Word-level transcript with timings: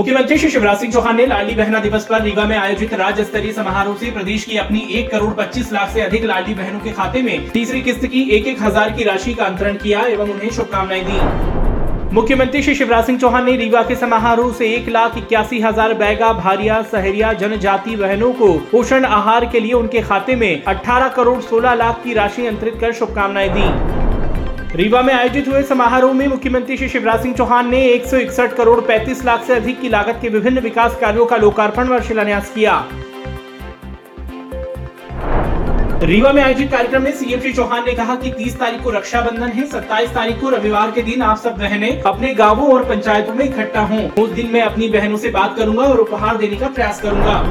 मुख्यमंत्री 0.00 0.36
श्री 0.38 0.48
शिवराज 0.50 0.78
सिंह 0.80 0.92
चौहान 0.92 1.16
ने 1.16 1.24
लाडली 1.26 1.54
बहना 1.54 1.78
दिवस 1.80 2.04
पर 2.06 2.22
रीवा 2.22 2.44
में 2.44 2.56
आयोजित 2.56 2.92
राज्य 2.94 3.24
स्तरीय 3.24 3.52
समारोह 3.52 3.96
से 3.96 4.10
प्रदेश 4.10 4.44
की 4.44 4.56
अपनी 4.56 4.80
एक 4.98 5.10
करोड़ 5.10 5.32
पच्चीस 5.34 5.72
लाख 5.72 5.90
से 5.94 6.00
अधिक 6.00 6.24
लाडली 6.24 6.54
बहनों 6.54 6.80
के 6.80 6.92
खाते 6.92 7.22
में 7.22 7.50
तीसरी 7.50 7.80
किस्त 7.82 8.06
की 8.06 8.22
एक 8.36 8.46
एक 8.46 8.62
हज़ार 8.62 8.92
की 8.92 9.04
राशि 9.04 9.34
का 9.34 9.44
अंतरण 9.44 9.76
किया 9.76 10.06
एवं 10.06 10.30
उन्हें 10.30 10.50
शुभकामनाएँ 10.50 11.04
दी। 11.04 12.14
मुख्यमंत्री 12.14 12.62
श्री 12.62 12.74
शिवराज 12.74 13.04
सिंह 13.06 13.18
चौहान 13.18 13.44
ने 13.44 13.56
रीवा 13.56 13.82
के 13.82 13.96
समारोह 13.96 14.52
से 14.54 14.74
एक 14.76 14.88
लाख 14.88 15.18
इक्यासी 15.18 15.60
हज़ार 15.60 15.94
बैगा 15.94 16.32
भारिया, 16.32 16.82
सहरिया, 16.82 17.32
जनजाति 17.34 17.96
बहनों 17.96 18.32
को 18.32 18.52
पोषण 18.72 19.04
आहार 19.04 19.50
के 19.52 19.60
लिए 19.60 19.72
उनके 19.74 20.02
खाते 20.02 20.36
में 20.36 20.52
18 20.64 21.14
करोड़ 21.14 21.40
16 21.44 21.74
लाख 21.74 22.02
की 22.04 22.14
राशि 22.14 22.46
अंतरित 22.46 22.80
कर 22.80 22.92
शुभकामनाएँ 22.92 23.48
दी। 23.48 23.99
रीवा 24.76 25.00
में 25.02 25.12
आयोजित 25.14 25.48
हुए 25.48 25.62
समारोह 25.62 26.12
में 26.12 26.26
मुख्यमंत्री 26.28 26.76
श्री 26.76 26.88
शिवराज 26.88 27.22
सिंह 27.22 27.34
चौहान 27.34 27.70
ने 27.70 27.78
161 27.88 28.52
करोड़ 28.52 28.80
35 28.80 29.24
लाख 29.24 29.42
से 29.44 29.54
अधिक 29.54 29.80
की 29.80 29.88
लागत 29.88 30.18
के 30.22 30.28
विभिन्न 30.28 30.60
विकास 30.60 30.96
कार्यों 31.00 31.26
का 31.26 31.36
लोकार्पण 31.36 31.88
व 31.88 32.00
शिलान्यास 32.00 32.50
किया। 32.54 32.74
रीवा 36.02 36.32
में 36.32 36.42
आयोजित 36.42 36.70
कार्यक्रम 36.72 37.02
में 37.02 37.10
सीएम 37.12 37.40
श्री 37.40 37.52
चौहान 37.52 37.84
ने 37.86 37.94
कहा 37.94 38.14
कि 38.14 38.30
30 38.34 38.58
तारीख 38.60 38.82
को 38.84 38.90
रक्षाबंधन 38.90 39.48
है 39.48 39.66
27 39.70 40.14
तारीख 40.14 40.40
को 40.40 40.50
रविवार 40.50 40.90
के 40.90 41.02
दिन 41.02 41.22
आप 41.22 41.38
सब 41.38 41.58
बहनें 41.58 42.02
अपने 42.02 42.34
गाँवों 42.34 42.72
और 42.72 42.84
पंचायतों 42.84 43.34
में 43.34 43.44
इकट्ठा 43.44 43.80
हों। 43.82 44.08
उस 44.22 44.30
दिन 44.30 44.52
मैं 44.52 44.62
अपनी 44.62 44.88
बहनों 44.88 45.16
से 45.16 45.30
बात 45.30 45.56
करूँगा 45.58 45.82
और 45.82 46.00
उपहार 46.00 46.36
देने 46.36 46.56
का 46.56 46.68
प्रयास 46.68 47.00
करूँगा। 47.00 47.42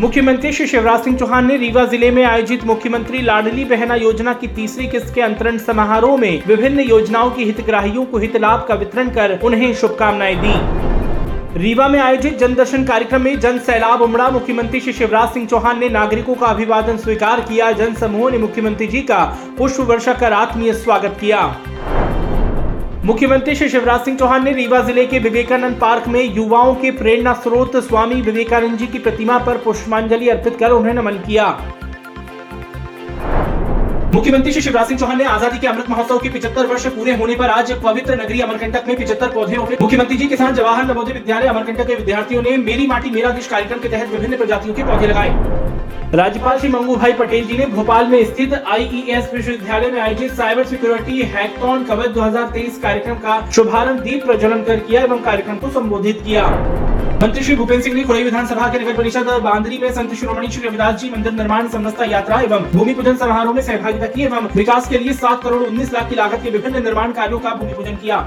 मुख्यमंत्री 0.00 0.50
श्री 0.52 0.66
शिवराज 0.66 1.02
सिंह 1.04 1.16
चौहान 1.18 1.46
ने 1.46 1.56
रीवा 1.56 1.84
ज़िले 1.84 2.10
में 2.10 2.22
आयोजित 2.24 2.64
मुख्यमंत्री 2.66 3.20
लाडली 3.22 3.64
बहना 3.64 3.94
योजना 3.94 4.32
की 4.34 4.46
तीसरी 4.48 4.86
किस्त 4.88 5.12
के 5.14 5.20
अंतरण 5.20 5.58
समारोह 5.58 6.16
में 6.16 6.42
विभिन्न 6.46 6.80
योजनाओं 6.80 7.30
की 7.30 7.44
हितग्राहियों 7.44 8.04
को 8.04 8.18
हित 8.18 8.36
लाभ 8.36 8.64
का 8.68 8.74
वितरण 8.74 9.10
कर 9.10 9.38
उन्हें 9.44 9.72
शुभकामनाएँ 9.74 10.36
दी। 10.36 10.54
रीवा 11.58 11.88
में 11.88 11.98
आयोजित 12.00 12.38
जन 12.38 12.54
दर्शन 12.54 12.84
कार्यक्रम 12.84 13.22
में 13.22 13.38
जन 13.40 13.58
सैलाब 13.58 14.02
उमड़ा। 14.02 14.30
मुख्यमंत्री 14.30 14.80
श्री 14.80 14.92
शिवराज 14.92 15.34
सिंह 15.34 15.46
चौहान 15.46 15.78
ने 15.78 15.88
नागरिकों 15.90 16.34
का 16.34 16.46
अभिवादन 16.46 16.96
स्वीकार 16.96 17.40
किया। 17.42 17.70
जन 17.72 17.94
समूह 17.94 18.30
ने 18.30 18.38
मुख्यमंत्री 18.38 18.86
जी 18.86 19.00
का 19.02 19.24
पुष्प 19.58 19.80
वर्षा 19.90 20.14
कर 20.14 20.32
आत्मीय 20.34 20.72
स्वागत 20.74 21.16
किया। 21.20 21.46
मुख्यमंत्री 23.04 23.54
श्री 23.54 23.68
शिवराज 23.68 24.00
सिंह 24.04 24.16
चौहान 24.18 24.44
ने 24.44 24.52
रीवा 24.52 24.80
ज़िले 24.80 25.04
के 25.06 25.18
विवेकानंद 25.18 25.76
पार्क 25.80 26.08
में 26.08 26.22
युवाओं 26.34 26.74
के 26.74 26.90
प्रेरणा 26.90 27.32
स्रोत 27.34 27.76
स्वामी 27.76 28.20
विवेकानंद 28.22 28.78
जी 28.78 28.86
की 28.86 28.98
प्रतिमा 28.98 29.38
पर 29.38 29.58
पुष्पांजलि 29.58 30.28
अर्पित 30.28 30.56
कर 30.60 30.70
उन्हें 30.70 30.92
नमन 30.94 31.16
किया। 31.26 31.46
मुख्यमंत्री 34.14 34.52
श्री 34.52 34.60
शिवराज 34.62 34.86
सिंह 34.86 34.98
चौहान 35.00 35.18
ने 35.18 35.24
आज़ादी 35.24 35.58
के 35.58 35.66
अमृत 35.66 35.88
महोत्सव 35.90 36.18
के 36.18 36.28
75 36.30 36.66
वर्ष 36.68 36.86
पूरे 36.94 37.12
होने 37.16 37.34
पर 37.36 37.50
आज 37.50 37.70
पवित्र 37.82 38.14
नगरी 38.22 38.40
अमरकंटक 38.40 38.88
में 38.88 38.94
75 38.96 39.32
पौधे 39.34 39.56
रोपे। 39.56 39.76
मुख्यमंत्री 39.80 40.16
जी 40.16 40.26
के 40.28 40.36
साथ 40.36 40.52
जवाहर 40.52 40.86
नवोदय 40.86 41.12
विद्यालय 41.12 41.48
अमरकंटक 41.48 41.86
के 41.86 41.94
विद्यार्थियों 41.94 42.42
ने 42.42 42.56
मेरी 42.58 42.86
माटी 42.86 43.10
मेरा 43.10 43.30
देश 43.30 43.46
कार्यक्रम 43.48 43.78
के 43.78 43.88
तहत 43.88 44.08
विभिन्न 44.08 44.36
प्रजातियों 44.36 44.74
के 44.74 44.84
पौधे 44.84 45.06
लगाए। 45.06 45.30
राज्यपाल 46.14 46.58
श्री 46.58 46.68
मंगू 46.68 46.96
भाई 46.96 47.12
पटेल 47.12 47.46
जी 47.46 47.58
ने 47.58 47.66
भोपाल 47.68 48.06
में 48.06 48.24
स्थित 48.24 48.54
आईईएस 48.54 49.30
विश्वविद्यालय 49.34 49.90
में 49.90 50.00
आयोजित 50.00 50.32
साइबर 50.34 50.64
सिक्योरिटी 50.66 51.22
हैकथॉन 51.34 51.84
कवच 51.84 52.08
2023 52.10 52.82
कार्यक्रम 52.82 53.14
का 53.18 53.40
शुभारंभ, 53.50 54.00
दीप 54.00 54.24
प्रज्वलन 54.26 54.62
कर 54.64 54.80
किया 54.80 55.02
एवं 55.02 55.22
कार्यक्रम 55.22 55.56
को 55.56 55.70
संबोधित 55.70 56.22
किया। 56.24 56.48
मंत्री 57.22 57.42
श्री 57.44 57.54
भूपेन्द्र 57.56 57.84
सिंह 57.84 57.94
ने 57.96 58.02
खुरई 58.04 58.22
विधानसभा 58.24 58.68
के 58.68 58.78
नगर 58.78 58.96
परिषद 58.96 59.26
बांदरी 59.42 59.78
में 59.78 59.90
संत 59.92 60.14
शिरोमणि 60.14 60.48
श्री 60.48 60.66
रविदास 60.66 60.94
जी 61.00 61.10
मंदिर 61.10 61.32
निर्माण 61.32 61.68
समस्ता 61.68 62.04
यात्रा 62.04 62.40
एवं 62.40 62.64
भूमि 62.72 62.94
पूजन 62.94 63.16
समारोह 63.16 63.54
में 63.54 63.60
सहभागिता 63.62 64.06
की 64.06 64.22
एवं 64.22 64.48
विकास 64.54 64.88
के 64.88 64.98
लिए 64.98 65.12
सात 65.14 65.42
करोड़ 65.42 65.62
उन्नीस 65.62 65.92
लाख 65.92 66.08
की 66.08 66.16
लागत 66.16 66.42
के 66.44 66.50
विभिन्न 66.50 66.82
निर्माण 66.84 67.12
कार्यो 67.12 67.38
का 67.38 67.54
भूमि 67.54 67.74
पूजन 67.74 67.96
किया। 67.96 68.20